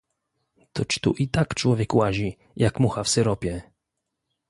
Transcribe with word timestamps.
"Toć 0.73 0.99
tu 0.99 1.13
i 1.13 1.29
tak 1.29 1.55
człowiek 1.55 1.95
łazi, 1.95 2.37
jak 2.55 2.79
mucha 2.79 3.03
w 3.03 3.09
syropie!" 3.09 3.61